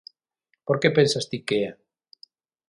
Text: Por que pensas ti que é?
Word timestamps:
Por 0.65 0.75
que 0.81 0.95
pensas 0.97 1.25
ti 1.29 1.39
que 1.47 1.57
é? 1.69 1.71